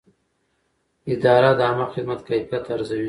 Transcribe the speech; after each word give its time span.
اداره 1.13 1.51
د 1.59 1.61
عامه 1.67 1.85
خدمت 1.93 2.19
کیفیت 2.29 2.65
ارزوي. 2.75 2.99